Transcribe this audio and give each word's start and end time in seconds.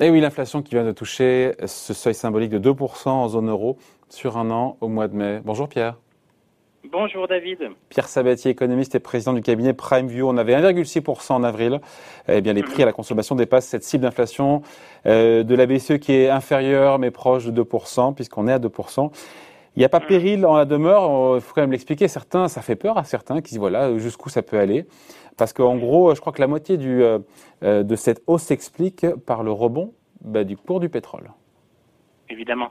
Et 0.00 0.10
oui, 0.10 0.20
l'inflation 0.20 0.62
qui 0.62 0.76
vient 0.76 0.84
de 0.84 0.92
toucher 0.92 1.54
ce 1.66 1.92
seuil 1.92 2.14
symbolique 2.14 2.50
de 2.50 2.70
2% 2.70 3.08
en 3.08 3.28
zone 3.28 3.50
euro 3.50 3.78
sur 4.08 4.36
un 4.36 4.48
an 4.52 4.76
au 4.80 4.86
mois 4.86 5.08
de 5.08 5.16
mai. 5.16 5.40
Bonjour 5.44 5.68
Pierre. 5.68 5.96
Bonjour 6.92 7.26
David. 7.26 7.58
Pierre 7.88 8.06
Sabatier, 8.06 8.52
économiste 8.52 8.94
et 8.94 9.00
président 9.00 9.32
du 9.32 9.42
cabinet 9.42 9.74
PrimeView. 9.74 10.28
On 10.28 10.36
avait 10.36 10.54
1,6% 10.54 11.32
en 11.32 11.42
avril. 11.42 11.80
Eh 12.28 12.40
bien, 12.40 12.52
les 12.52 12.62
prix 12.62 12.84
à 12.84 12.86
la 12.86 12.92
consommation 12.92 13.34
dépassent 13.34 13.66
cette 13.66 13.82
cible 13.82 14.04
d'inflation 14.04 14.62
euh, 15.06 15.42
de 15.42 15.54
la 15.56 15.66
BCE 15.66 15.98
qui 15.98 16.12
est 16.12 16.30
inférieure 16.30 17.00
mais 17.00 17.10
proche 17.10 17.46
de 17.46 17.62
2%, 17.62 18.14
puisqu'on 18.14 18.46
est 18.46 18.52
à 18.52 18.60
2%. 18.60 19.10
Il 19.76 19.80
n'y 19.80 19.84
a 19.84 19.88
pas 19.88 20.00
péril 20.00 20.44
en 20.44 20.56
la 20.56 20.64
demeure, 20.64 21.36
il 21.36 21.40
faut 21.40 21.54
quand 21.54 21.60
même 21.60 21.70
l'expliquer. 21.70 22.08
Certains, 22.08 22.48
ça 22.48 22.62
fait 22.62 22.76
peur 22.76 22.98
à 22.98 23.04
certains 23.04 23.40
qui 23.40 23.50
disent 23.50 23.58
voilà 23.58 23.96
jusqu'où 23.98 24.28
ça 24.28 24.42
peut 24.42 24.58
aller. 24.58 24.86
Parce 25.38 25.52
qu'en 25.52 25.76
gros, 25.76 26.14
je 26.14 26.20
crois 26.20 26.32
que 26.32 26.40
la 26.40 26.48
moitié 26.48 26.76
du, 26.76 27.00
euh, 27.02 27.20
euh, 27.62 27.84
de 27.84 27.96
cette 27.96 28.22
hausse 28.26 28.42
s'explique 28.42 29.06
par 29.24 29.44
le 29.44 29.52
rebond 29.52 29.94
bah, 30.20 30.42
du 30.42 30.56
cours 30.56 30.80
du 30.80 30.88
pétrole. 30.88 31.30
Évidemment. 32.28 32.70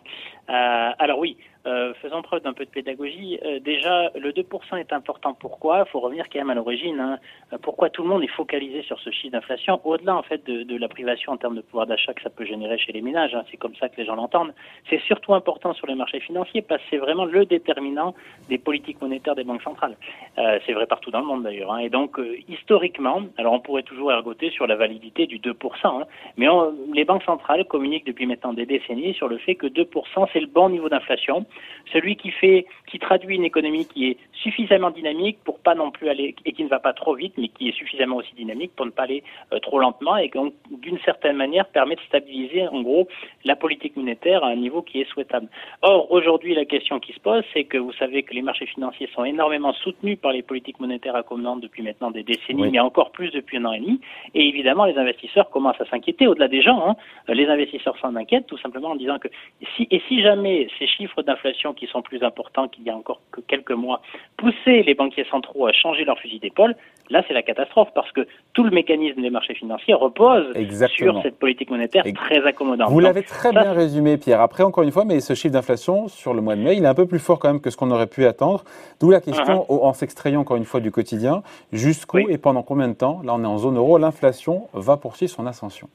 Euh, 0.49 0.89
alors 0.99 1.17
oui, 1.17 1.37
euh, 1.67 1.93
faisons 2.01 2.21
preuve 2.21 2.43
d'un 2.43 2.53
peu 2.53 2.63
de 2.63 2.69
pédagogie. 2.69 3.39
Euh, 3.43 3.59
déjà, 3.59 4.09
le 4.15 4.31
2% 4.31 4.77
est 4.77 4.93
important. 4.93 5.33
Pourquoi? 5.33 5.83
Il 5.85 5.91
faut 5.91 5.99
revenir 5.99 6.25
quand 6.31 6.39
même 6.39 6.49
à 6.49 6.55
l'origine. 6.55 6.99
Hein. 6.99 7.19
Euh, 7.51 7.57
pourquoi 7.61 7.89
tout 7.89 8.03
le 8.03 8.09
monde 8.09 8.23
est 8.23 8.35
focalisé 8.35 8.83
sur 8.83 8.97
ce 8.99 9.09
chiffre 9.11 9.33
d'inflation 9.33 9.81
Au-delà 9.83 10.15
en 10.15 10.23
fait 10.23 10.45
de, 10.45 10.77
la 10.77 10.87
privation 10.87 11.33
en 11.33 11.37
termes 11.37 11.55
de 11.55 11.61
pouvoir 11.61 11.85
d'achat 11.85 12.13
que 12.13 12.21
ça 12.21 12.29
peut 12.29 12.45
générer 12.45 12.77
chez 12.77 12.93
les 12.93 13.01
ménages, 13.01 13.35
hein. 13.35 13.43
c'est 13.51 13.57
comme 13.57 13.75
ça 13.75 13.89
que 13.89 13.97
les 13.97 14.05
gens 14.05 14.15
l'entendent. 14.15 14.53
C'est 14.89 15.01
surtout 15.01 15.33
important 15.33 15.73
sur 15.73 15.87
les 15.87 15.95
marchés 15.95 16.19
financiers 16.19 16.61
parce 16.61 16.81
que 16.83 16.87
c'est 16.91 16.97
vraiment 16.97 17.25
le 17.25 17.45
déterminant 17.45 18.13
des 18.47 18.57
politiques 18.57 19.01
monétaires 19.01 19.35
des 19.35 19.43
banques 19.43 19.63
centrales. 19.63 19.97
Euh, 20.37 20.59
c'est 20.65 20.73
vrai 20.73 20.85
partout 20.85 21.11
dans 21.11 21.19
le 21.19 21.25
monde 21.25 21.43
d'ailleurs. 21.43 21.73
Hein. 21.73 21.79
Et 21.79 21.89
donc 21.89 22.17
historiquement, 22.47 23.23
alors 23.37 23.53
on 23.53 23.59
pourrait 23.59 23.83
toujours 23.83 24.11
ergoter 24.11 24.51
sur 24.51 24.67
la 24.67 24.75
validité 24.75 25.25
du 25.25 25.39
2%, 25.39 25.53
hein. 25.83 26.05
mais 26.37 26.47
on, 26.47 26.73
les 26.93 27.03
banques 27.03 27.23
centrales 27.23 27.65
communiquent 27.65 28.05
depuis 28.05 28.25
maintenant 28.25 28.53
des 28.53 28.65
décennies 28.65 29.13
sur 29.15 29.27
le 29.27 29.37
fait 29.37 29.55
que 29.55 29.67
2% 29.67 30.27
c'est 30.31 30.39
le 30.39 30.47
bon 30.47 30.69
niveau 30.69 30.87
d'inflation 30.87 31.45
celui 31.93 32.15
qui 32.15 32.31
fait, 32.31 32.65
qui 32.87 32.99
traduit 32.99 33.35
une 33.35 33.45
économie 33.45 33.85
qui 33.85 34.09
est 34.09 34.17
suffisamment 34.33 34.91
dynamique 34.91 35.39
pour 35.43 35.56
pas 35.67 35.75
non 35.75 35.91
plus 35.91 36.07
aller 36.07 36.33
et 36.45 36.53
qui 36.53 36.63
ne 36.63 36.69
va 36.69 36.79
pas 36.79 36.93
trop 36.93 37.13
vite, 37.13 37.33
mais 37.37 37.49
qui 37.49 37.67
est 37.67 37.73
suffisamment 37.73 38.15
aussi 38.15 38.33
dynamique 38.35 38.71
pour 38.73 38.85
ne 38.85 38.91
pas 38.91 39.03
aller 39.03 39.21
euh, 39.51 39.59
trop 39.59 39.79
lentement 39.79 40.15
et 40.15 40.29
donc 40.29 40.53
d'une 40.71 40.97
certaine 40.99 41.35
manière 41.35 41.65
permet 41.65 41.95
de 41.95 42.05
stabiliser 42.07 42.65
en 42.69 42.81
gros 42.83 43.09
la 43.43 43.57
politique 43.57 43.97
monétaire 43.97 44.45
à 44.45 44.47
un 44.47 44.55
niveau 44.55 44.81
qui 44.81 45.01
est 45.01 45.09
souhaitable. 45.11 45.49
Or 45.81 46.09
aujourd'hui 46.09 46.55
la 46.55 46.63
question 46.63 47.01
qui 47.01 47.11
se 47.11 47.19
pose, 47.19 47.43
c'est 47.51 47.65
que 47.65 47.77
vous 47.77 47.91
savez 47.91 48.23
que 48.23 48.33
les 48.33 48.41
marchés 48.41 48.65
financiers 48.65 49.09
sont 49.13 49.25
énormément 49.25 49.73
soutenus 49.73 50.17
par 50.17 50.31
les 50.31 50.41
politiques 50.41 50.79
monétaires 50.79 51.17
accommodantes 51.17 51.59
depuis 51.59 51.83
maintenant 51.83 52.11
des 52.11 52.23
décennies, 52.23 52.71
mais 52.71 52.79
encore 52.79 53.11
plus 53.11 53.29
depuis 53.31 53.57
un 53.57 53.65
an 53.65 53.73
et 53.73 53.81
demi, 53.81 53.99
et 54.35 54.47
évidemment 54.47 54.85
les 54.85 54.97
investisseurs 54.97 55.49
commencent 55.49 55.81
à 55.81 55.85
s'inquiéter 55.87 56.27
au-delà 56.27 56.47
des 56.47 56.61
gens. 56.61 56.81
Hein, 56.87 56.95
les 57.27 57.47
investisseurs 57.47 57.97
s'en 57.97 58.15
inquiètent 58.15 58.47
tout 58.47 58.57
simplement 58.59 58.91
en 58.91 58.95
disant 58.95 59.19
que 59.19 59.27
si 59.75 59.85
et 59.91 60.01
si 60.07 60.21
jamais 60.21 60.69
ces 60.79 60.87
chiffres 60.87 61.23
d'inflation 61.23 61.73
qui 61.73 61.87
sont 61.87 62.01
plus 62.01 62.23
importants 62.23 62.69
qu'il 62.69 62.85
y 62.85 62.89
a 62.89 62.95
encore 62.95 63.19
que 63.33 63.41
quelques 63.41 63.77
mois, 63.85 64.01
pousser 64.37 64.83
les 64.83 64.93
banquiers 64.93 65.27
centraux 65.29 65.56
à 65.65 65.71
changer 65.71 66.05
leur 66.05 66.19
fusil 66.19 66.39
d'épaule, 66.39 66.75
là 67.09 67.23
c'est 67.27 67.33
la 67.33 67.41
catastrophe 67.41 67.89
parce 67.95 68.11
que 68.11 68.27
tout 68.53 68.63
le 68.63 68.71
mécanisme 68.71 69.21
des 69.21 69.29
marchés 69.29 69.55
financiers 69.55 69.93
repose 69.93 70.45
sur 70.89 71.21
cette 71.23 71.39
politique 71.39 71.71
monétaire 71.71 72.03
très 72.13 72.45
accommodante. 72.45 72.89
Vous 72.89 72.99
l'avez 72.99 73.23
très 73.23 73.51
bien 73.51 73.71
résumé 73.73 74.17
Pierre. 74.17 74.41
Après 74.41 74.63
encore 74.63 74.83
une 74.83 74.91
fois, 74.91 75.05
mais 75.05 75.19
ce 75.19 75.33
chiffre 75.33 75.53
d'inflation 75.53 76.07
sur 76.07 76.33
le 76.33 76.41
mois 76.41 76.55
de 76.55 76.61
mai, 76.61 76.77
il 76.77 76.83
est 76.83 76.87
un 76.87 76.93
peu 76.93 77.07
plus 77.07 77.19
fort 77.19 77.39
quand 77.39 77.47
même 77.47 77.61
que 77.61 77.69
ce 77.69 77.77
qu'on 77.77 77.91
aurait 77.91 78.07
pu 78.07 78.25
attendre. 78.25 78.63
D'où 78.99 79.09
la 79.09 79.21
question, 79.21 79.65
uh-huh. 79.69 79.83
en 79.83 79.93
s'extrayant 79.93 80.41
encore 80.41 80.57
une 80.57 80.65
fois 80.65 80.79
du 80.79 80.91
quotidien, 80.91 81.43
jusqu'où 81.71 82.19
et 82.29 82.37
pendant 82.37 82.63
combien 82.63 82.87
de 82.87 82.93
temps, 82.93 83.21
là 83.23 83.33
on 83.35 83.43
est 83.43 83.47
en 83.47 83.57
zone 83.57 83.77
euro, 83.77 83.97
l'inflation 83.97 84.67
va 84.73 84.97
poursuivre 84.97 85.31
son 85.31 85.45
ascension 85.45 85.89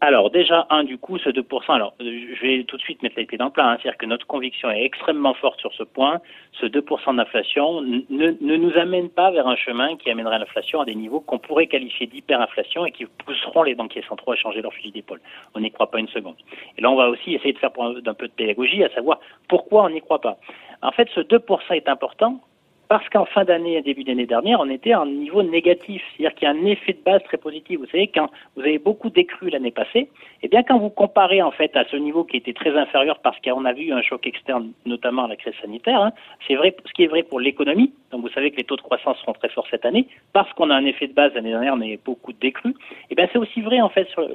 alors 0.00 0.30
déjà, 0.30 0.66
un, 0.70 0.84
du 0.84 0.96
coup, 0.96 1.18
ce 1.18 1.28
2%, 1.28 1.72
alors 1.72 1.94
je 1.98 2.40
vais 2.40 2.62
tout 2.64 2.76
de 2.76 2.82
suite 2.82 3.02
mettre 3.02 3.16
les 3.16 3.26
pieds 3.26 3.38
dans 3.38 3.46
le 3.46 3.50
plat, 3.50 3.68
hein, 3.68 3.78
c'est-à-dire 3.82 3.98
que 3.98 4.06
notre 4.06 4.26
conviction 4.26 4.70
est 4.70 4.84
extrêmement 4.84 5.34
forte 5.34 5.58
sur 5.60 5.72
ce 5.74 5.82
point. 5.82 6.20
Ce 6.52 6.66
2% 6.66 7.16
d'inflation 7.16 7.80
ne, 7.80 8.02
ne 8.08 8.56
nous 8.56 8.76
amène 8.76 9.08
pas 9.08 9.30
vers 9.32 9.48
un 9.48 9.56
chemin 9.56 9.96
qui 9.96 10.10
amènerait 10.10 10.38
l'inflation 10.38 10.80
à 10.80 10.84
des 10.84 10.94
niveaux 10.94 11.20
qu'on 11.20 11.38
pourrait 11.38 11.66
qualifier 11.66 12.06
d'hyperinflation 12.06 12.86
et 12.86 12.92
qui 12.92 13.06
pousseront 13.24 13.64
les 13.64 13.74
banquiers 13.74 14.04
centraux 14.08 14.32
à 14.32 14.36
changer 14.36 14.62
leur 14.62 14.72
fusil 14.72 14.92
d'épaule. 14.92 15.20
On 15.54 15.60
n'y 15.60 15.70
croit 15.72 15.90
pas 15.90 15.98
une 15.98 16.08
seconde. 16.08 16.36
Et 16.76 16.80
là, 16.80 16.90
on 16.90 16.96
va 16.96 17.08
aussi 17.08 17.34
essayer 17.34 17.52
de 17.52 17.58
faire 17.58 17.70
d'un 17.70 18.14
peu 18.14 18.28
de 18.28 18.32
pédagogie, 18.32 18.84
à 18.84 18.90
savoir 18.90 19.18
pourquoi 19.48 19.84
on 19.84 19.90
n'y 19.90 20.00
croit 20.00 20.20
pas. 20.20 20.38
En 20.82 20.92
fait, 20.92 21.08
ce 21.14 21.20
2% 21.20 21.74
est 21.74 21.88
important 21.88 22.40
parce 22.88 23.08
qu'en 23.10 23.26
fin 23.26 23.44
d'année 23.44 23.76
et 23.76 23.82
début 23.82 24.04
d'année 24.04 24.26
dernière, 24.26 24.60
on 24.60 24.70
était 24.70 24.92
à 24.92 25.00
un 25.00 25.06
niveau 25.06 25.42
négatif, 25.42 26.02
c'est-à-dire 26.16 26.34
qu'il 26.34 26.48
y 26.48 26.50
a 26.50 26.54
un 26.54 26.64
effet 26.66 26.94
de 26.94 27.02
base 27.04 27.22
très 27.24 27.36
positif. 27.36 27.78
Vous 27.78 27.86
savez, 27.86 28.08
quand 28.08 28.30
vous 28.56 28.62
avez 28.62 28.78
beaucoup 28.78 29.10
décru 29.10 29.50
l'année 29.50 29.70
passée, 29.70 30.08
eh 30.42 30.48
bien, 30.48 30.62
quand 30.62 30.78
vous 30.78 30.88
comparez 30.88 31.42
en 31.42 31.50
fait 31.50 31.76
à 31.76 31.84
ce 31.84 31.96
niveau 31.96 32.24
qui 32.24 32.38
était 32.38 32.54
très 32.54 32.76
inférieur 32.76 33.18
parce 33.20 33.38
qu'on 33.40 33.64
a 33.64 33.72
vu 33.72 33.92
un 33.92 34.00
choc 34.02 34.26
externe, 34.26 34.72
notamment 34.86 35.26
la 35.26 35.36
crise 35.36 35.54
sanitaire, 35.60 36.00
hein, 36.00 36.12
c'est 36.46 36.54
vrai, 36.54 36.74
ce 36.86 36.92
qui 36.92 37.04
est 37.04 37.08
vrai 37.08 37.22
pour 37.22 37.40
l'économie. 37.40 37.92
Donc, 38.10 38.22
vous 38.22 38.30
savez 38.30 38.50
que 38.50 38.56
les 38.56 38.64
taux 38.64 38.76
de 38.76 38.80
croissance 38.80 39.18
seront 39.18 39.34
très 39.34 39.50
forts 39.50 39.66
cette 39.70 39.84
année 39.84 40.06
parce 40.32 40.50
qu'on 40.54 40.70
a 40.70 40.74
un 40.74 40.86
effet 40.86 41.08
de 41.08 41.12
base 41.12 41.34
l'année 41.34 41.50
dernière, 41.50 41.74
on 41.74 41.80
avait 41.80 42.00
beaucoup 42.02 42.32
décru. 42.32 42.74
Eh 43.10 43.14
bien, 43.14 43.28
c'est 43.32 43.38
aussi 43.38 43.60
vrai 43.60 43.80
en 43.80 43.90
fait 43.90 44.08
sur, 44.08 44.26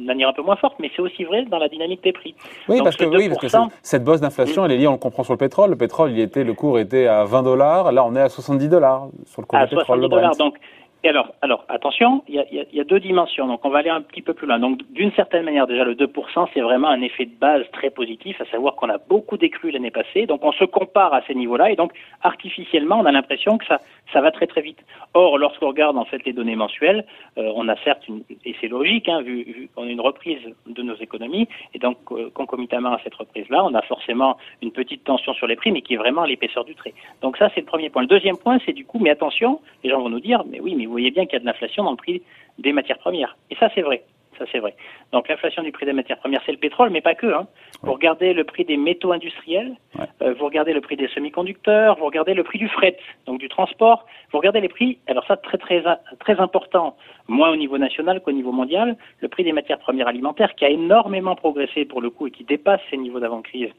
d'une 0.00 0.06
manière 0.06 0.30
un 0.30 0.32
peu 0.32 0.42
moins 0.42 0.56
forte, 0.56 0.76
mais 0.80 0.90
c'est 0.96 1.02
aussi 1.02 1.24
vrai 1.24 1.44
dans 1.44 1.58
la 1.58 1.68
dynamique 1.68 2.02
des 2.02 2.12
prix. 2.12 2.34
Oui, 2.68 2.80
parce 2.82 2.96
que, 2.96 3.04
oui, 3.04 3.28
parce 3.28 3.40
que 3.40 3.58
cette 3.82 4.02
bosse 4.02 4.20
d'inflation, 4.20 4.64
elle 4.64 4.72
est 4.72 4.78
liée, 4.78 4.88
on 4.88 4.92
le 4.92 4.98
comprend 4.98 5.22
sur 5.22 5.34
le 5.34 5.38
pétrole. 5.38 5.70
Le 5.70 5.76
pétrole, 5.76 6.12
il 6.12 6.20
était, 6.20 6.42
le 6.42 6.54
cours 6.54 6.78
était 6.78 7.06
à 7.06 7.24
20 7.24 7.42
dollars. 7.42 7.92
Là, 7.92 8.04
on 8.04 8.16
est 8.16 8.20
à 8.20 8.30
70 8.30 8.68
dollars 8.68 9.08
sur 9.26 9.42
le 9.42 9.46
cours 9.46 9.58
du 9.58 9.64
pétrole. 9.66 9.84
70 9.84 10.08
dollars. 10.08 10.36
Donc, 10.36 10.54
et 11.02 11.08
alors, 11.08 11.64
attention, 11.70 12.22
il 12.28 12.34
y, 12.34 12.80
a, 12.80 12.84
deux 12.84 13.00
dimensions, 13.00 13.46
donc 13.46 13.64
on 13.64 13.70
va 13.70 13.78
aller 13.78 13.88
un 13.88 14.02
petit 14.02 14.20
peu 14.20 14.34
plus 14.34 14.46
loin. 14.46 14.58
Donc, 14.58 14.80
d'une 14.90 15.10
certaine 15.12 15.44
manière, 15.44 15.66
déjà 15.66 15.82
le 15.82 15.94
2%, 15.94 16.48
c'est 16.52 16.60
vraiment 16.60 16.88
un 16.88 17.00
effet 17.00 17.24
de 17.24 17.34
base 17.34 17.64
très 17.72 17.88
positif, 17.88 18.38
à 18.38 18.44
savoir 18.46 18.76
qu'on 18.76 18.90
a 18.90 18.98
beaucoup 18.98 19.38
décru 19.38 19.70
l'année 19.70 19.90
passée, 19.90 20.26
donc 20.26 20.44
on 20.44 20.52
se 20.52 20.64
compare 20.64 21.14
à 21.14 21.22
ces 21.26 21.34
niveaux-là, 21.34 21.70
et 21.70 21.76
donc 21.76 21.92
artificiellement, 22.22 22.98
on 23.00 23.06
a 23.06 23.12
l'impression 23.12 23.56
que 23.56 23.64
ça, 23.64 23.80
va 24.20 24.30
très 24.30 24.46
très 24.46 24.60
vite. 24.60 24.78
Or, 25.14 25.38
lorsqu'on 25.38 25.68
regarde 25.68 25.96
en 25.96 26.04
fait 26.04 26.22
les 26.26 26.34
données 26.34 26.56
mensuelles, 26.56 27.06
euh, 27.38 27.50
on 27.56 27.66
a 27.68 27.76
certes, 27.76 28.06
une, 28.06 28.22
et 28.44 28.54
c'est 28.60 28.68
logique, 28.68 29.08
hein, 29.08 29.22
vu, 29.22 29.70
qu'on 29.74 29.84
a 29.84 29.90
une 29.90 30.02
reprise 30.02 30.40
de 30.66 30.82
nos 30.82 30.96
économies, 30.96 31.48
et 31.72 31.78
donc 31.78 31.96
euh, 32.12 32.28
concomitamment 32.34 32.92
à 32.92 33.00
cette 33.02 33.14
reprise-là, 33.14 33.64
on 33.64 33.74
a 33.74 33.80
forcément 33.82 34.36
une 34.60 34.70
petite 34.70 35.04
tension 35.04 35.32
sur 35.32 35.46
les 35.46 35.56
prix, 35.56 35.72
mais 35.72 35.80
qui 35.80 35.94
est 35.94 35.98
vraiment 35.98 36.24
l'épaisseur 36.24 36.64
du 36.64 36.74
trait. 36.74 36.92
Donc 37.22 37.38
ça, 37.38 37.50
c'est 37.54 37.60
le 37.60 37.66
premier 37.66 37.88
point. 37.88 38.02
Le 38.02 38.08
deuxième 38.08 38.36
point, 38.36 38.58
c'est 38.66 38.74
du 38.74 38.84
coup, 38.84 38.98
mais 38.98 39.10
attention, 39.10 39.60
les 39.82 39.88
gens 39.88 40.00
vont 40.00 40.10
nous 40.10 40.20
dire, 40.20 40.44
mais 40.46 40.60
oui, 40.60 40.74
mais 40.76 40.89
vous 40.90 40.94
voyez 40.94 41.12
bien 41.12 41.24
qu'il 41.24 41.34
y 41.34 41.36
a 41.36 41.38
de 41.38 41.46
l'inflation 41.46 41.84
dans 41.84 41.92
le 41.92 41.96
prix 41.96 42.20
des 42.58 42.72
matières 42.72 42.98
premières. 42.98 43.36
Et 43.48 43.54
ça, 43.54 43.70
c'est 43.76 43.82
vrai. 43.82 44.02
Ça, 44.36 44.44
c'est 44.50 44.58
vrai. 44.58 44.74
Donc, 45.12 45.28
l'inflation 45.28 45.62
du 45.62 45.70
prix 45.70 45.86
des 45.86 45.92
matières 45.92 46.18
premières, 46.18 46.40
c'est 46.44 46.50
le 46.50 46.58
pétrole, 46.58 46.90
mais 46.90 47.00
pas 47.00 47.14
que. 47.14 47.28
Hein. 47.28 47.46
Vous 47.82 47.92
regardez 47.92 48.32
le 48.32 48.42
prix 48.42 48.64
des 48.64 48.76
métaux 48.76 49.12
industriels, 49.12 49.76
euh, 50.20 50.34
vous 50.36 50.46
regardez 50.46 50.72
le 50.72 50.80
prix 50.80 50.96
des 50.96 51.06
semi-conducteurs, 51.08 51.96
vous 51.96 52.06
regardez 52.06 52.34
le 52.34 52.42
prix 52.42 52.58
du 52.58 52.68
fret, 52.68 52.96
donc 53.26 53.38
du 53.38 53.48
transport, 53.48 54.04
vous 54.32 54.38
regardez 54.38 54.60
les 54.60 54.68
prix, 54.68 54.98
alors 55.06 55.24
ça, 55.26 55.36
très, 55.36 55.58
très, 55.58 55.84
très 56.18 56.40
important, 56.40 56.96
moins 57.28 57.50
au 57.50 57.56
niveau 57.56 57.78
national 57.78 58.20
qu'au 58.20 58.32
niveau 58.32 58.50
mondial, 58.50 58.96
le 59.20 59.28
prix 59.28 59.44
des 59.44 59.52
matières 59.52 59.78
premières 59.78 60.08
alimentaires, 60.08 60.56
qui 60.56 60.64
a 60.64 60.70
énormément 60.70 61.36
progressé 61.36 61.84
pour 61.84 62.00
le 62.00 62.10
coup 62.10 62.26
et 62.26 62.30
qui 62.32 62.42
dépasse 62.42 62.80
ces 62.90 62.96
niveaux 62.96 63.20
d'avant-crise. 63.20 63.70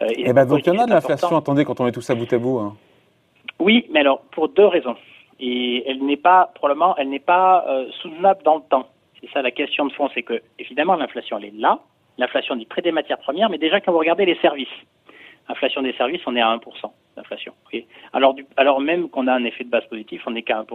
Euh, 0.00 0.06
et, 0.10 0.24
eh 0.26 0.32
ben, 0.32 0.44
donc, 0.46 0.60
il 0.64 0.72
y 0.72 0.78
en 0.78 0.82
a 0.82 0.86
de 0.86 0.92
l'inflation, 0.92 1.36
attendez, 1.36 1.64
quand 1.64 1.80
on 1.80 1.84
met 1.84 1.92
tout 1.92 2.02
ça 2.02 2.14
bout 2.14 2.32
à 2.32 2.38
bout. 2.38 2.58
Hein. 2.60 2.76
Oui, 3.58 3.86
mais 3.90 4.00
alors, 4.00 4.20
pour 4.30 4.48
deux 4.48 4.66
raisons 4.66 4.96
et 5.42 5.82
elle 5.90 6.04
n'est 6.04 6.16
pas, 6.16 6.52
probablement, 6.54 6.96
elle 6.96 7.08
n'est 7.08 7.18
pas 7.18 7.64
euh, 7.68 7.90
soutenable 8.00 8.42
dans 8.44 8.56
le 8.56 8.62
temps. 8.62 8.88
C'est 9.20 9.28
ça 9.30 9.42
la 9.42 9.50
question 9.50 9.86
de 9.86 9.92
fond, 9.92 10.08
c'est 10.14 10.22
que, 10.22 10.40
évidemment, 10.58 10.94
l'inflation, 10.94 11.36
elle 11.38 11.46
est 11.46 11.58
là, 11.58 11.80
l'inflation 12.16 12.54
du 12.54 12.64
prix 12.64 12.80
des 12.80 12.92
matières 12.92 13.18
premières, 13.18 13.50
mais 13.50 13.58
déjà, 13.58 13.80
quand 13.80 13.90
vous 13.90 13.98
regardez 13.98 14.24
les 14.24 14.36
services, 14.36 14.68
inflation 15.48 15.82
des 15.82 15.92
services, 15.94 16.22
on 16.26 16.36
est 16.36 16.40
à 16.40 16.56
1% 16.56 16.60
d'inflation. 17.16 17.52
Alors, 18.12 18.80
même 18.80 19.08
qu'on 19.08 19.26
a 19.26 19.32
un 19.32 19.44
effet 19.44 19.64
de 19.64 19.70
base 19.70 19.84
positif, 19.86 20.22
on 20.26 20.32
n'est 20.32 20.42
qu'à 20.42 20.60
1%. 20.60 20.66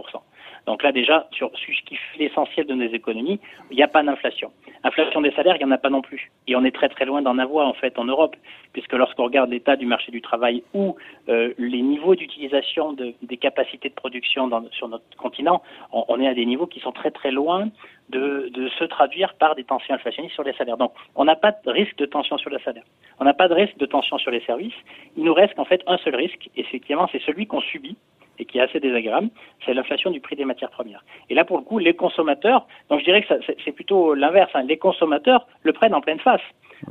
Donc 0.66 0.82
là, 0.82 0.92
déjà, 0.92 1.26
sur 1.32 1.50
ce 1.56 1.82
qui 1.82 1.96
fait 1.96 2.18
l'essentiel 2.18 2.66
de 2.66 2.74
nos 2.74 2.88
économies, 2.88 3.40
il 3.70 3.76
n'y 3.76 3.82
a 3.82 3.88
pas 3.88 4.02
d'inflation. 4.02 4.52
Inflation 4.84 5.20
des 5.20 5.30
salaires, 5.32 5.56
il 5.56 5.64
n'y 5.64 5.70
en 5.70 5.74
a 5.74 5.78
pas 5.78 5.90
non 5.90 6.02
plus. 6.02 6.30
Et 6.46 6.56
on 6.56 6.64
est 6.64 6.74
très 6.74 6.88
très 6.88 7.04
loin 7.04 7.22
d'en 7.22 7.38
avoir, 7.38 7.66
en 7.66 7.72
fait, 7.72 7.98
en 7.98 8.04
Europe, 8.04 8.36
puisque 8.72 8.92
lorsqu'on 8.92 9.24
regarde 9.24 9.50
l'état 9.50 9.76
du 9.76 9.86
marché 9.86 10.12
du 10.12 10.20
travail 10.20 10.62
ou 10.74 10.96
euh, 11.28 11.54
les 11.58 11.80
niveaux 11.80 12.14
d'utilisation 12.14 12.92
de, 12.92 13.14
des 13.22 13.36
capacités 13.36 13.88
de 13.88 13.94
production 13.94 14.50
sur 14.72 14.88
notre 14.88 15.16
continent, 15.16 15.62
on, 15.92 16.20
est 16.20 16.28
à 16.28 16.34
des 16.34 16.44
niveaux 16.44 16.66
qui 16.66 16.80
sont 16.80 16.92
très 16.92 17.10
très 17.10 17.30
loin 17.30 17.68
de, 18.10 18.50
de, 18.52 18.68
se 18.68 18.84
traduire 18.84 19.34
par 19.34 19.54
des 19.54 19.64
tensions 19.64 19.94
inflationnistes 19.94 20.34
sur 20.34 20.44
les 20.44 20.52
salaires. 20.54 20.76
Donc, 20.76 20.92
on 21.14 21.24
n'a 21.24 21.36
pas 21.36 21.52
de 21.52 21.70
risque 21.70 21.96
de 21.96 22.06
tension 22.06 22.38
sur 22.38 22.50
le 22.50 22.58
salaire. 22.58 22.84
On 23.20 23.24
n'a 23.24 23.34
pas 23.34 23.48
de 23.48 23.54
risque 23.54 23.76
de 23.78 23.86
tension 23.86 24.18
sur 24.18 24.30
les 24.30 24.40
services. 24.40 24.78
Il 25.16 25.24
nous 25.24 25.34
reste 25.34 25.58
en 25.58 25.64
fait 25.64 25.82
un 25.86 25.98
seul 25.98 26.14
risque, 26.14 26.27
et 26.56 26.60
effectivement, 26.60 27.08
c'est 27.10 27.22
celui 27.22 27.46
qu'on 27.46 27.60
subit 27.60 27.96
et 28.38 28.44
qui 28.44 28.58
est 28.58 28.60
assez 28.60 28.78
désagréable, 28.78 29.30
c'est 29.64 29.74
l'inflation 29.74 30.10
du 30.10 30.20
prix 30.20 30.36
des 30.36 30.44
matières 30.44 30.70
premières. 30.70 31.04
Et 31.28 31.34
là, 31.34 31.44
pour 31.44 31.58
le 31.58 31.64
coup, 31.64 31.78
les 31.78 31.94
consommateurs, 31.94 32.66
donc 32.88 33.00
je 33.00 33.04
dirais 33.04 33.22
que 33.22 33.34
c'est 33.64 33.72
plutôt 33.72 34.14
l'inverse, 34.14 34.50
hein, 34.54 34.62
les 34.62 34.76
consommateurs 34.76 35.46
le 35.62 35.72
prennent 35.72 35.94
en 35.94 36.00
pleine 36.00 36.20
face. 36.20 36.42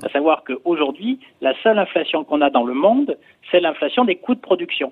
À 0.04 0.10
savoir 0.10 0.44
qu'aujourd'hui, 0.44 1.20
la 1.40 1.54
seule 1.64 1.80
inflation 1.80 2.26
qu'on 2.26 2.42
a 2.42 2.50
dans 2.50 2.66
le 2.66 2.74
monde, 2.74 3.18
c'est 3.50 3.62
l'inflation 3.62 4.04
des 4.04 4.18
coûts 4.18 4.36
de 4.36 4.42
production 4.42 4.92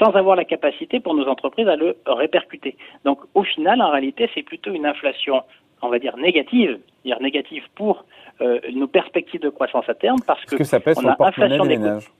sans 0.00 0.10
avoir 0.10 0.36
la 0.36 0.44
capacité 0.44 1.00
pour 1.00 1.14
nos 1.14 1.26
entreprises 1.26 1.68
à 1.68 1.76
le 1.76 1.96
répercuter. 2.06 2.76
Donc 3.04 3.20
au 3.34 3.44
final, 3.44 3.80
en 3.80 3.90
réalité, 3.90 4.28
c'est 4.34 4.42
plutôt 4.42 4.72
une 4.72 4.84
inflation 4.84 5.42
on 5.82 5.88
va 5.88 5.98
dire 5.98 6.16
négative, 6.16 6.78
dire 7.04 7.20
négative 7.20 7.62
pour 7.74 8.04
euh, 8.40 8.58
nos 8.72 8.86
perspectives 8.86 9.40
de 9.40 9.48
croissance 9.48 9.88
à 9.88 9.94
terme, 9.94 10.18
parce, 10.26 10.44
que, 10.44 10.64
ça 10.64 10.80
pèse 10.80 10.98
sur 10.98 11.08
le 11.08 11.16
porte-monnaie 11.16 11.58
des 11.58 11.78
ménages. 11.78 12.10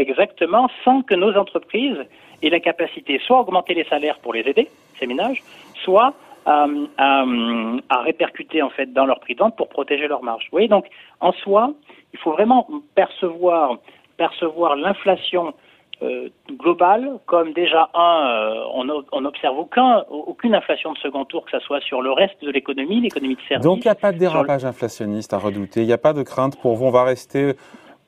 Exactement, 0.00 0.68
sans 0.84 1.02
que 1.02 1.14
nos 1.14 1.36
entreprises 1.36 1.98
aient 2.42 2.50
la 2.50 2.60
capacité 2.60 3.20
soit 3.26 3.38
à 3.38 3.40
augmenter 3.40 3.74
les 3.74 3.84
salaires 3.84 4.18
pour 4.18 4.34
les 4.34 4.40
aider, 4.40 4.68
ces 4.98 5.06
ménages, 5.06 5.42
soit 5.84 6.14
à, 6.46 6.66
à, 6.98 8.02
répercuter 8.02 8.60
en 8.62 8.70
fait 8.70 8.92
dans 8.92 9.06
leur 9.06 9.20
prix 9.20 9.34
de 9.34 9.40
vente 9.40 9.56
pour 9.56 9.68
protéger 9.68 10.08
leur 10.08 10.22
marge. 10.22 10.44
Vous 10.44 10.56
voyez, 10.56 10.68
donc 10.68 10.86
en 11.20 11.32
soi, 11.32 11.72
il 12.12 12.18
faut 12.18 12.32
vraiment 12.32 12.68
percevoir 12.94 13.78
percevoir 14.16 14.76
l'inflation 14.76 15.54
euh, 16.02 16.28
globale 16.58 17.18
comme 17.26 17.52
déjà 17.52 17.88
un, 17.94 18.26
euh, 18.28 19.04
on, 19.12 19.20
n'observe 19.20 19.58
aucun, 19.58 20.04
aucune 20.10 20.54
inflation 20.54 20.92
de 20.92 20.98
second 20.98 21.24
tour, 21.24 21.44
que 21.44 21.52
ce 21.52 21.60
soit 21.60 21.80
sur 21.80 22.02
le 22.02 22.12
reste 22.12 22.42
de 22.42 22.50
l'économie, 22.50 23.00
l'économie 23.00 23.36
de 23.36 23.40
service. 23.48 23.64
Donc 23.64 23.78
il 23.84 23.88
n'y 23.88 23.92
a 23.92 23.94
pas 23.94 24.12
de 24.12 24.18
dérapage 24.18 24.64
inflationniste 24.64 25.32
à 25.32 25.38
redouter, 25.38 25.80
il 25.80 25.86
n'y 25.86 25.92
a 25.92 25.98
pas 25.98 26.12
de 26.12 26.22
crainte 26.22 26.60
pour 26.60 26.74
vous, 26.74 26.86
on 26.86 26.90
va 26.90 27.04
rester 27.04 27.54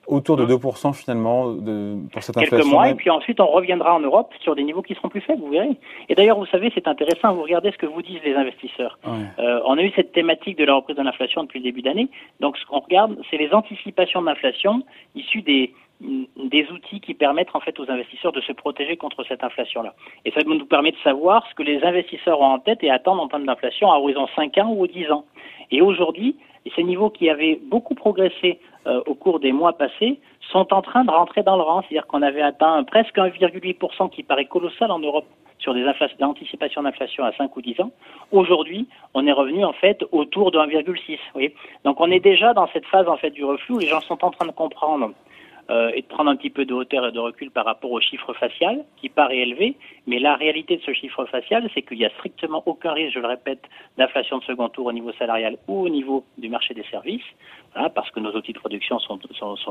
autour 0.06 0.36
de 0.36 0.46
2% 0.46 0.94
finalement 0.94 1.52
de, 1.52 1.96
pour 2.12 2.22
cette 2.22 2.36
inflation. 2.36 2.56
Quelques 2.58 2.70
mois, 2.70 2.88
et 2.88 2.94
puis 2.94 3.10
ensuite 3.10 3.40
on 3.40 3.46
reviendra 3.46 3.94
en 3.94 4.00
Europe 4.00 4.32
sur 4.40 4.54
des 4.54 4.62
niveaux 4.62 4.82
qui 4.82 4.94
seront 4.94 5.08
plus 5.08 5.20
faibles, 5.20 5.40
vous 5.40 5.50
verrez. 5.50 5.76
Et 6.08 6.14
d'ailleurs, 6.14 6.38
vous 6.38 6.46
savez, 6.46 6.70
c'est 6.74 6.88
intéressant, 6.88 7.34
vous 7.34 7.42
regardez 7.42 7.72
ce 7.72 7.78
que 7.78 7.86
vous 7.86 8.02
disent 8.02 8.20
les 8.24 8.34
investisseurs. 8.34 8.98
Euh, 9.06 9.60
on 9.64 9.78
a 9.78 9.82
eu 9.82 9.92
cette 9.96 10.12
thématique 10.12 10.58
de 10.58 10.64
la 10.64 10.74
reprise 10.74 10.96
de 10.96 11.02
l'inflation 11.02 11.42
depuis 11.42 11.58
le 11.58 11.64
début 11.64 11.82
d'année. 11.82 12.08
Donc 12.40 12.56
ce 12.58 12.64
qu'on 12.66 12.80
regarde, 12.80 13.16
c'est 13.30 13.36
les 13.36 13.52
anticipations 13.52 14.20
de 14.20 14.26
l'inflation 14.26 14.82
issues 15.14 15.42
des, 15.42 15.72
des 16.00 16.66
outils 16.70 17.00
qui 17.00 17.14
permettent 17.14 17.54
en 17.54 17.60
fait 17.60 17.78
aux 17.80 17.90
investisseurs 17.90 18.32
de 18.32 18.40
se 18.40 18.52
protéger 18.52 18.96
contre 18.96 19.24
cette 19.24 19.42
inflation-là. 19.42 19.94
Et 20.24 20.30
ça 20.30 20.40
nous 20.44 20.66
permet 20.66 20.92
de 20.92 20.98
savoir 21.02 21.46
ce 21.50 21.54
que 21.54 21.62
les 21.62 21.82
investisseurs 21.82 22.40
ont 22.40 22.52
en 22.52 22.58
tête 22.58 22.82
et 22.82 22.90
attendent 22.90 23.20
en 23.20 23.28
termes 23.28 23.46
d'inflation 23.46 23.90
à 23.90 23.98
horizon 23.98 24.26
5 24.36 24.58
ans 24.58 24.74
ou 24.76 24.86
10 24.86 25.10
ans. 25.10 25.24
Et 25.70 25.80
aujourd'hui, 25.80 26.36
ces 26.74 26.82
niveaux 26.82 27.10
qui 27.10 27.30
avaient 27.30 27.58
beaucoup 27.62 27.94
progressé 27.94 28.58
euh, 28.86 29.02
au 29.06 29.14
cours 29.14 29.40
des 29.40 29.52
mois 29.52 29.72
passés 29.72 30.20
sont 30.52 30.72
en 30.72 30.82
train 30.82 31.04
de 31.04 31.10
rentrer 31.10 31.42
dans 31.42 31.56
le 31.56 31.62
rang. 31.62 31.82
C'est-à-dire 31.82 32.06
qu'on 32.06 32.22
avait 32.22 32.42
atteint 32.42 32.82
presque 32.84 33.16
1,8% 33.16 34.10
qui 34.10 34.22
paraît 34.22 34.44
colossal 34.44 34.90
en 34.90 34.98
Europe 34.98 35.26
sur 35.58 35.74
des 35.74 35.84
anticipations 36.20 36.82
d'inflation 36.82 37.24
à 37.24 37.32
5 37.32 37.56
ou 37.56 37.62
10 37.62 37.80
ans. 37.80 37.90
Aujourd'hui, 38.30 38.86
on 39.14 39.26
est 39.26 39.32
revenu 39.32 39.64
en 39.64 39.72
fait 39.72 40.04
autour 40.12 40.50
de 40.50 40.58
1,6. 40.58 41.52
Donc 41.84 42.00
on 42.00 42.10
est 42.10 42.20
déjà 42.20 42.52
dans 42.52 42.68
cette 42.72 42.86
phase 42.86 43.08
en 43.08 43.16
fait 43.16 43.30
du 43.30 43.44
reflux 43.44 43.74
où 43.74 43.78
les 43.78 43.86
gens 43.86 44.00
sont 44.02 44.24
en 44.24 44.30
train 44.30 44.46
de 44.46 44.52
comprendre 44.52 45.12
euh, 45.70 45.90
et 45.94 46.02
de 46.02 46.06
prendre 46.06 46.30
un 46.30 46.36
petit 46.36 46.50
peu 46.50 46.64
de 46.64 46.74
hauteur 46.74 47.06
et 47.06 47.12
de 47.12 47.18
recul 47.18 47.50
par 47.50 47.64
rapport 47.64 47.90
au 47.90 48.00
chiffre 48.00 48.32
facial, 48.34 48.84
qui 48.96 49.08
paraît 49.08 49.38
élevé, 49.38 49.76
mais 50.06 50.18
la 50.18 50.34
réalité 50.34 50.76
de 50.76 50.82
ce 50.82 50.92
chiffre 50.92 51.24
facial, 51.26 51.68
c'est 51.74 51.82
qu'il 51.82 51.98
n'y 51.98 52.04
a 52.04 52.10
strictement 52.10 52.62
aucun 52.66 52.92
risque, 52.92 53.14
je 53.14 53.20
le 53.20 53.28
répète, 53.28 53.62
d'inflation 53.98 54.38
de 54.38 54.44
second 54.44 54.68
tour 54.68 54.86
au 54.86 54.92
niveau 54.92 55.12
salarial 55.18 55.56
ou 55.68 55.82
au 55.82 55.88
niveau 55.88 56.24
du 56.38 56.48
marché 56.48 56.74
des 56.74 56.84
services, 56.84 57.24
parce 57.94 58.10
que 58.10 58.20
nos 58.20 58.32
outils 58.32 58.52
de 58.52 58.58
production 58.58 58.98
sont, 58.98 59.18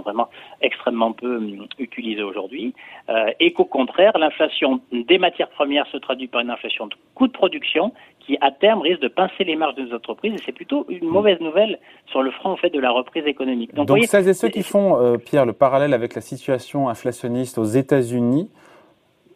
vraiment 0.02 0.30
extrêmement 0.62 1.12
peu 1.12 1.38
hum, 1.38 1.68
utilisés 1.80 2.22
aujourd'hui, 2.24 2.74
euh, 3.10 3.32
et 3.40 3.54
qu'au 3.54 3.66
contraire, 3.66 4.18
l'inflation 4.18 4.82
des 4.92 5.18
matières 5.18 5.50
premières 5.50 5.88
se 5.88 5.98
traduit 5.98 6.28
par 6.28 6.42
une 6.42 6.50
inflation 6.50 6.88
de 6.88 6.96
coûts 7.16 7.28
de 7.28 7.32
production 7.32 7.94
qui, 8.26 8.38
à 8.42 8.52
terme, 8.52 8.82
risque 8.82 9.02
de 9.02 9.08
pincer 9.08 9.44
les 9.44 9.56
marges 9.56 9.76
de 9.76 9.84
nos 9.84 9.96
entreprises, 9.96 10.34
et 10.34 10.42
c'est 10.44 10.52
plutôt 10.52 10.86
une 10.90 11.08
mauvaise 11.08 11.40
nouvelle 11.40 11.80
sur 12.08 12.22
le 12.22 12.32
front 12.32 12.52
en 12.52 12.58
fait, 12.58 12.70
de 12.70 12.80
la 12.80 12.92
reprise 12.92 13.26
économique. 13.26 13.74
Donc, 13.74 13.88
Donc 13.88 14.04
celles 14.06 14.28
et 14.28 14.34
ceux 14.34 14.50
qui 14.50 14.64
font, 14.64 15.00
euh, 15.00 15.18
Pierre, 15.18 15.46
le 15.46 15.54
parallèle 15.54 15.94
avec 15.94 16.16
la 16.16 16.22
situation 16.22 16.90
inflationniste 16.90 17.58
aux 17.58 17.66
États-Unis, 17.66 18.50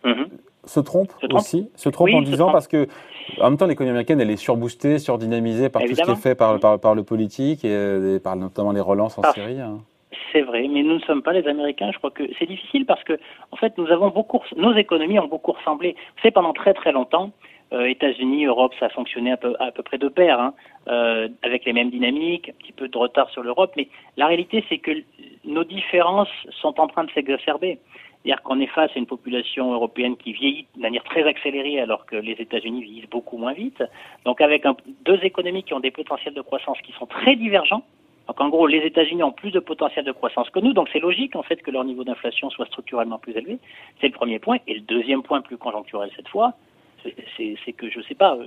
mhm. 0.03 0.27
se 0.65 0.79
trompent 0.79 1.13
aussi, 1.31 1.69
se 1.75 1.89
trompent 1.89 2.13
en 2.13 2.21
disant 2.21 2.51
parce 2.51 2.67
que 2.67 2.87
en 3.39 3.51
même 3.51 3.57
temps 3.57 3.67
l'économie 3.67 3.91
américaine 3.91 4.19
elle 4.21 4.31
est 4.31 4.37
surboostée, 4.37 4.97
surdynamisée 4.97 5.69
par 5.69 5.83
tout 5.83 5.93
ce 5.93 6.01
qui 6.01 6.11
est 6.11 6.15
fait 6.15 6.35
par, 6.35 6.59
par, 6.59 6.95
le 6.95 7.03
politique 7.03 7.63
et, 7.63 7.71
euh, 7.71 8.19
par 8.19 8.35
notamment 8.35 8.71
les 8.71 8.81
relances 8.81 9.17
en 9.17 9.23
Syrie. 9.33 9.61
Hein. 9.61 9.79
C'est 10.31 10.41
vrai, 10.41 10.67
mais 10.67 10.83
nous 10.83 10.95
ne 10.95 10.99
sommes 11.01 11.21
pas 11.21 11.33
les 11.33 11.47
Américains. 11.47 11.91
Je 11.91 11.97
crois 11.97 12.11
que 12.11 12.23
c'est 12.37 12.45
difficile 12.45 12.85
parce 12.85 13.03
que, 13.03 13.13
en 13.51 13.57
fait, 13.57 13.77
nous 13.77 13.87
avons 13.87 14.09
beaucoup, 14.09 14.39
nos 14.57 14.75
économies 14.75 15.19
ont 15.19 15.27
beaucoup 15.27 15.51
ressemblé. 15.51 15.95
C'est 16.21 16.31
pendant 16.31 16.53
très 16.53 16.73
très 16.73 16.91
longtemps, 16.91 17.31
États-Unis, 17.71 18.45
Europe, 18.45 18.73
ça 18.79 18.87
a 18.87 18.89
fonctionné 18.89 19.31
à 19.31 19.37
peu, 19.37 19.55
à 19.59 19.71
peu 19.71 19.83
près 19.83 19.97
de 19.97 20.07
pair, 20.07 20.39
hein, 20.39 20.53
euh, 20.87 21.27
avec 21.43 21.65
les 21.65 21.73
mêmes 21.73 21.91
dynamiques, 21.91 22.49
un 22.49 22.53
petit 22.53 22.71
peu 22.71 22.87
de 22.87 22.97
retard 22.97 23.29
sur 23.29 23.43
l'Europe, 23.43 23.73
mais 23.77 23.87
la 24.17 24.27
réalité, 24.27 24.63
c'est 24.69 24.79
que 24.79 24.91
nos 25.45 25.63
différences 25.63 26.29
sont 26.61 26.79
en 26.79 26.87
train 26.87 27.03
de 27.03 27.11
s'exacerber. 27.11 27.79
C'est-à-dire 28.23 28.41
qu'on 28.43 28.59
est 28.59 28.67
face 28.67 28.91
à 28.95 28.99
une 28.99 29.05
population 29.05 29.73
européenne 29.73 30.17
qui 30.17 30.33
vieillit 30.33 30.67
de 30.75 30.81
manière 30.81 31.03
très 31.03 31.23
accélérée 31.23 31.79
alors 31.79 32.05
que 32.05 32.17
les 32.17 32.33
États-Unis 32.33 32.83
vieillissent 32.83 33.09
beaucoup 33.09 33.37
moins 33.37 33.53
vite. 33.53 33.81
Donc 34.25 34.41
avec 34.41 34.65
deux 35.05 35.19
économies 35.23 35.63
qui 35.63 35.73
ont 35.73 35.79
des 35.79 35.91
potentiels 35.91 36.33
de 36.33 36.41
croissance 36.41 36.77
qui 36.81 36.91
sont 36.93 37.05
très 37.05 37.37
divergents. 37.37 37.83
Donc 38.27 38.41
en 38.41 38.49
gros, 38.49 38.67
les 38.67 38.79
États-Unis 38.79 39.23
ont 39.23 39.31
plus 39.31 39.51
de 39.51 39.59
potentiel 39.59 40.03
de 40.03 40.11
croissance 40.11 40.49
que 40.49 40.59
nous, 40.59 40.73
donc 40.73 40.89
c'est 40.91 40.99
logique 40.99 41.35
en 41.35 41.43
fait 41.43 41.61
que 41.63 41.71
leur 41.71 41.85
niveau 41.85 42.03
d'inflation 42.03 42.49
soit 42.49 42.65
structurellement 42.65 43.19
plus 43.19 43.35
élevé. 43.37 43.57
C'est 44.01 44.07
le 44.07 44.13
premier 44.13 44.37
point. 44.39 44.57
Et 44.67 44.73
le 44.73 44.81
deuxième 44.81 45.23
point 45.23 45.41
plus 45.41 45.57
conjoncturel 45.57 46.11
cette 46.15 46.27
fois, 46.27 46.53
c'est 47.03 47.73
que 47.73 47.89
je 47.89 47.99
ne 47.99 48.03
sais 48.03 48.15
pas. 48.15 48.37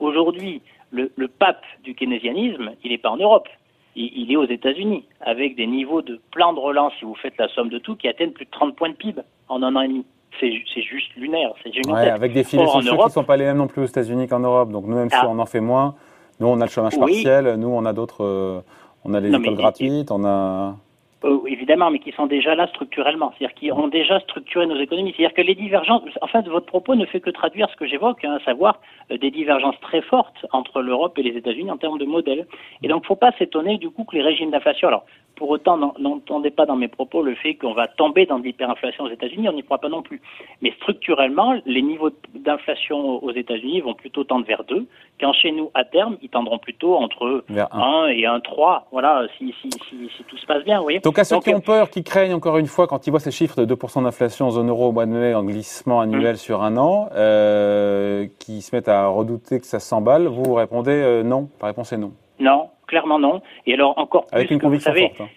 Aujourd'hui, 0.00 0.62
le, 0.90 1.12
le 1.16 1.28
pape 1.28 1.64
du 1.84 1.94
keynésianisme, 1.94 2.72
il 2.84 2.90
n'est 2.90 2.98
pas 2.98 3.10
en 3.10 3.16
Europe 3.16 3.48
il 3.96 4.30
est 4.30 4.36
aux 4.36 4.46
États-Unis, 4.46 5.04
avec 5.20 5.56
des 5.56 5.66
niveaux 5.66 6.02
de 6.02 6.20
plan 6.30 6.52
de 6.52 6.60
relance, 6.60 6.92
si 6.98 7.04
vous 7.04 7.14
faites 7.14 7.36
la 7.38 7.48
somme 7.48 7.70
de 7.70 7.78
tout, 7.78 7.96
qui 7.96 8.08
atteignent 8.08 8.32
plus 8.32 8.44
de 8.44 8.50
30 8.50 8.76
points 8.76 8.90
de 8.90 8.94
PIB 8.94 9.22
en 9.48 9.62
un 9.62 9.74
an 9.74 9.80
et 9.80 9.88
demi. 9.88 10.04
C'est 10.38 10.52
juste 10.82 11.14
lunaire, 11.16 11.52
c'est 11.64 11.70
ouais, 11.90 12.10
Avec 12.10 12.34
des 12.34 12.44
filets 12.44 12.66
sociaux 12.66 12.94
qui 12.98 13.04
ne 13.04 13.08
sont 13.08 13.24
pas 13.24 13.38
les 13.38 13.46
mêmes 13.46 13.56
non 13.56 13.68
plus 13.68 13.82
aux 13.82 13.86
États-Unis 13.86 14.28
qu'en 14.28 14.40
Europe. 14.40 14.70
Donc 14.70 14.84
nous, 14.84 14.94
même 14.94 15.08
si 15.08 15.16
ah. 15.18 15.28
on 15.28 15.38
en 15.38 15.46
fait 15.46 15.60
moins, 15.60 15.94
nous 16.40 16.46
on 16.46 16.60
a 16.60 16.66
le 16.66 16.70
chômage 16.70 16.98
partiel, 16.98 17.54
nous 17.56 17.68
on 17.68 17.86
a 17.86 17.94
d'autres, 17.94 18.22
euh, 18.22 18.60
on 19.04 19.14
a 19.14 19.20
les 19.20 19.34
écoles 19.34 19.56
gratuites, 19.56 20.10
on 20.10 20.26
a. 20.26 20.76
Euh, 21.24 21.38
évidemment, 21.46 21.90
mais 21.90 21.98
qui 21.98 22.12
sont 22.12 22.26
déjà 22.26 22.54
là 22.54 22.66
structurellement, 22.68 23.32
c'est-à-dire 23.32 23.54
qui 23.54 23.72
ont 23.72 23.88
déjà 23.88 24.20
structuré 24.20 24.66
nos 24.66 24.78
économies. 24.78 25.14
C'est-à-dire 25.16 25.34
que 25.34 25.40
les 25.40 25.54
divergences, 25.54 26.02
en 26.20 26.26
fait, 26.26 26.46
votre 26.46 26.66
propos 26.66 26.94
ne 26.94 27.06
fait 27.06 27.20
que 27.20 27.30
traduire 27.30 27.70
ce 27.70 27.76
que 27.76 27.86
j'évoque, 27.86 28.22
hein, 28.24 28.36
à 28.38 28.44
savoir 28.44 28.80
euh, 29.10 29.16
des 29.16 29.30
divergences 29.30 29.80
très 29.80 30.02
fortes 30.02 30.44
entre 30.52 30.82
l'Europe 30.82 31.18
et 31.18 31.22
les 31.22 31.36
États-Unis 31.38 31.70
en 31.70 31.78
termes 31.78 31.98
de 31.98 32.04
modèles. 32.04 32.46
Et 32.82 32.88
donc, 32.88 33.02
il 33.02 33.04
ne 33.04 33.06
faut 33.06 33.16
pas 33.16 33.32
s'étonner 33.38 33.78
du 33.78 33.88
coup 33.88 34.04
que 34.04 34.14
les 34.14 34.22
régimes 34.22 34.50
d'inflation, 34.50 34.88
alors 34.88 35.06
pour 35.36 35.50
autant, 35.50 35.76
n'entendez 35.98 36.50
pas 36.50 36.66
dans 36.66 36.76
mes 36.76 36.88
propos 36.88 37.22
le 37.22 37.34
fait 37.34 37.54
qu'on 37.54 37.74
va 37.74 37.86
tomber 37.86 38.26
dans 38.26 38.38
de 38.38 38.44
l'hyperinflation 38.44 39.04
aux 39.04 39.10
États-Unis, 39.10 39.48
on 39.48 39.52
n'y 39.52 39.62
croit 39.62 39.78
pas 39.78 39.90
non 39.90 40.02
plus. 40.02 40.20
Mais 40.62 40.72
structurellement, 40.80 41.54
les 41.66 41.82
niveaux 41.82 42.10
d'inflation 42.34 43.22
aux 43.22 43.32
États-Unis 43.32 43.82
vont 43.82 43.94
plutôt 43.94 44.24
tendre 44.24 44.46
vers 44.46 44.64
2, 44.64 44.86
quand 45.20 45.32
chez 45.34 45.52
nous, 45.52 45.70
à 45.74 45.84
terme, 45.84 46.16
ils 46.22 46.30
tendront 46.30 46.58
plutôt 46.58 46.96
entre 46.96 47.44
1 47.50 48.06
et 48.08 48.22
1,3. 48.22 48.82
Voilà, 48.92 49.26
si, 49.36 49.54
si, 49.60 49.70
si, 49.88 50.24
tout 50.24 50.38
se 50.38 50.46
passe 50.46 50.64
bien, 50.64 50.82
oui. 50.82 51.00
Donc 51.00 51.18
à 51.18 51.24
ceux 51.24 51.38
qui 51.40 51.54
ont 51.54 51.60
peur, 51.60 51.90
qui 51.90 52.02
craignent 52.02 52.34
encore 52.34 52.56
une 52.56 52.66
fois, 52.66 52.86
quand 52.86 53.06
ils 53.06 53.10
voient 53.10 53.20
ces 53.20 53.30
chiffres 53.30 53.62
de 53.62 53.74
2% 53.74 54.04
d'inflation 54.04 54.46
en 54.46 54.50
zone 54.50 54.70
euro 54.70 54.88
au 54.88 54.92
mois 54.92 55.06
de 55.06 55.12
mai 55.12 55.34
en 55.34 55.44
glissement 55.44 56.00
annuel 56.00 56.34
mmh. 56.34 56.38
sur 56.38 56.62
un 56.62 56.76
an, 56.78 57.08
euh, 57.14 58.26
qui 58.38 58.62
se 58.62 58.74
mettent 58.74 58.88
à 58.88 59.06
redouter 59.08 59.60
que 59.60 59.66
ça 59.66 59.80
s'emballe, 59.80 60.26
vous 60.26 60.54
répondez 60.54 60.92
euh, 60.92 61.22
non. 61.22 61.48
La 61.60 61.68
réponse 61.68 61.92
est 61.92 61.98
non. 61.98 62.12
Non, 62.38 62.68
clairement 62.86 63.18
non. 63.18 63.42
Et 63.66 63.74
alors 63.74 63.98
encore 63.98 64.26
plus, 64.26 64.36
avec 64.36 64.50
une 64.50 64.60
conviction 64.60 64.92
vous 64.92 64.98
savez, 64.98 65.08
forte. 65.08 65.20
Hein. 65.20 65.34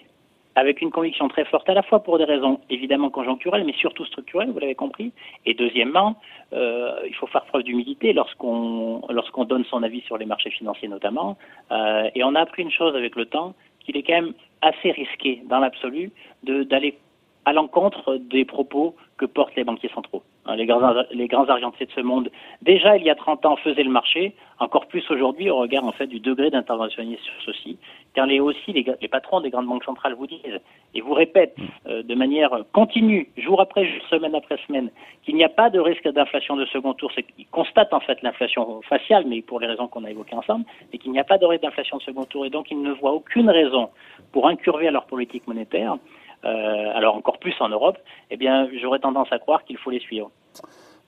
Avec 0.55 0.81
une 0.81 0.91
conviction 0.91 1.27
très 1.29 1.45
forte, 1.45 1.69
à 1.69 1.73
la 1.73 1.83
fois 1.83 2.03
pour 2.03 2.17
des 2.17 2.25
raisons 2.25 2.59
évidemment 2.69 3.09
conjoncturelles, 3.09 3.63
mais 3.65 3.73
surtout 3.73 4.05
structurelles, 4.05 4.49
vous 4.51 4.59
l'avez 4.59 4.75
compris. 4.75 5.13
Et 5.45 5.53
deuxièmement, 5.53 6.17
euh, 6.53 6.99
il 7.07 7.15
faut 7.15 7.27
faire 7.27 7.45
preuve 7.45 7.63
d'humilité 7.63 8.13
lorsqu'on 8.13 9.01
lorsqu'on 9.09 9.45
donne 9.45 9.63
son 9.65 9.83
avis 9.83 10.01
sur 10.01 10.17
les 10.17 10.25
marchés 10.25 10.49
financiers 10.49 10.87
notamment. 10.87 11.37
Euh, 11.71 12.09
et 12.15 12.23
on 12.23 12.35
a 12.35 12.41
appris 12.41 12.63
une 12.63 12.71
chose 12.71 12.95
avec 12.95 13.15
le 13.15 13.25
temps, 13.25 13.53
qu'il 13.79 13.95
est 13.97 14.03
quand 14.03 14.21
même 14.21 14.33
assez 14.61 14.91
risqué 14.91 15.41
dans 15.45 15.59
l'absolu 15.59 16.11
d'aller 16.43 16.97
à 17.46 17.53
l'encontre 17.53 18.15
des 18.15 18.46
propos 18.46 18.96
que 19.17 19.25
portent 19.25 19.55
les 19.55 19.63
banquiers 19.63 19.91
centraux. 19.93 20.24
Hein, 20.46 20.55
les 20.55 20.65
grands, 20.65 20.93
les 21.12 21.27
grands 21.27 21.48
argentiers 21.50 21.86
de 21.86 21.91
ce 21.91 22.01
monde, 22.01 22.29
déjà 22.62 22.98
il 22.98 23.03
y 23.03 23.10
a 23.10 23.15
30 23.15 23.46
ans, 23.46 23.55
faisaient 23.58 23.84
le 23.84 23.91
marché, 23.91 24.34
encore 24.60 24.88
plus 24.88 25.03
aujourd'hui 25.12 25.50
au 25.50 25.58
regard 25.58 25.84
en 25.84 25.91
fait 25.91 26.08
du 26.08 26.19
degré 26.19 26.50
d'interventionnisme 26.50 27.22
sur 27.22 27.53
ceci. 27.53 27.77
Car 28.13 28.25
les 28.25 28.39
aussi 28.39 28.72
les, 28.72 28.86
les, 29.01 29.08
patrons 29.08 29.41
des 29.41 29.50
grandes 29.50 29.67
banques 29.67 29.84
centrales 29.84 30.13
vous 30.13 30.27
disent 30.27 30.60
et 30.93 31.01
vous 31.01 31.13
répètent 31.13 31.58
mm. 31.58 31.63
euh, 31.88 32.03
de 32.03 32.15
manière 32.15 32.51
continue, 32.72 33.29
jour 33.38 33.62
après 33.62 33.86
jour, 33.86 34.01
semaine 34.10 34.36
après 34.36 34.58
semaine, 34.65 34.89
qu'il 35.24 35.36
n'y 35.36 35.43
a 35.43 35.50
pas 35.50 35.69
de 35.69 35.79
risque 35.79 36.08
d'inflation 36.08 36.55
de 36.55 36.65
second 36.65 36.93
tour. 36.93 37.12
C'est 37.13 37.24
qu'ils 37.24 37.48
constatent 37.48 37.93
en 37.93 38.00
fait 38.00 38.22
l'inflation 38.22 38.81
faciale, 38.84 39.25
mais 39.27 39.41
pour 39.41 39.60
les 39.60 39.67
raisons 39.67 39.88
qu'on 39.88 40.05
a 40.05 40.12
évoquées 40.12 40.36
ensemble, 40.36 40.65
et 40.93 40.98
qu'il 40.98 41.12
n'y 41.12 41.19
a 41.19 41.25
pas 41.25 41.38
de 41.38 41.46
risque 41.46 41.63
d'inflation 41.63 41.98
de 41.98 42.03
second 42.03 42.24
tour. 42.25 42.46
Et 42.46 42.50
donc 42.50 42.72
ils 42.72 42.81
ne 42.81 42.91
voient 42.93 43.13
aucune 43.13 43.50
raison 43.50 43.89
pour 44.31 44.48
incurver 44.48 44.88
à 44.88 44.91
leur 44.91 45.05
politique 45.05 45.46
monétaire 45.48 45.98
euh, 46.46 46.91
alors 46.96 47.15
encore 47.15 47.38
plus 47.39 47.55
en 47.60 47.69
Europe, 47.69 47.98
eh 48.31 48.38
bien, 48.38 48.67
j'aurais 48.81 49.00
tendance 49.00 49.27
à 49.31 49.39
croire 49.39 49.63
qu'il 49.63 49.77
faut 49.77 49.91
les 49.91 50.00
suivre. 50.00 50.31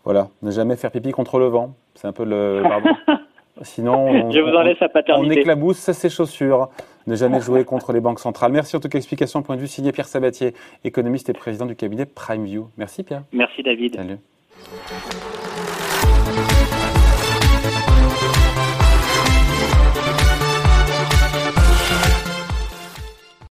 Voilà, 0.04 0.30
ne 0.42 0.52
jamais 0.52 0.76
faire 0.76 0.92
pipi 0.92 1.12
contre 1.12 1.40
le 1.40 1.46
vent. 1.46 1.76
C'est 1.96 2.08
un 2.08 2.14
peu 2.14 2.26
le. 2.26 2.64
Pardon. 2.64 2.90
Sinon, 3.64 4.08
on, 4.08 4.32
je 4.32 4.40
vous 4.40 4.56
en 4.56 4.62
laisse 4.62 4.82
à 4.82 4.90
paternité. 4.90 5.36
On 5.36 5.40
éclabousse 5.40 5.78
ses 5.78 6.10
chaussures. 6.10 6.70
Ne 7.08 7.16
jamais 7.16 7.42
jouer 7.42 7.66
contre 7.66 7.94
les 7.94 8.00
banques 8.00 8.20
centrales. 8.20 8.52
Merci 8.52 8.76
en 8.76 8.80
tout 8.80 8.90
cas. 8.90 8.98
Explication, 8.98 9.42
point 9.44 9.56
de 9.56 9.62
vue 9.62 9.68
signé 9.68 9.92
Pierre 9.92 10.08
Sabatier, 10.08 10.54
économiste 10.84 11.30
et 11.30 11.34
président 11.34 11.66
du 11.66 11.76
cabinet 11.76 12.06
PrimeView. 12.06 12.70
Merci 12.78 13.04
Pierre. 13.04 13.24
Merci 13.32 13.62
David. 13.64 13.96
Salut. 13.96 14.18